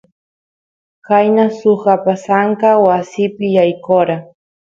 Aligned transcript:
qayna 1.05 1.45
suk 1.59 1.81
apasanka 1.95 2.69
wasipi 2.87 3.45
yaykora 3.57 4.15